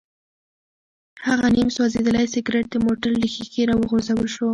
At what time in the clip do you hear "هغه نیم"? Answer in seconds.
1.27-1.69